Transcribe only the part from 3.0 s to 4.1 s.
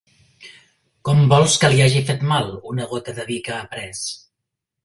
de vi que ha pres?